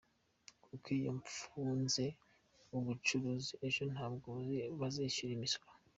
[0.63, 2.03] Kuko iyo mfunze
[2.77, 4.29] ubucuruzi, ejo ntabwo
[4.79, 5.69] bazishyura imisoro.